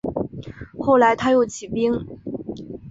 [0.79, 1.93] 后来他又起兵。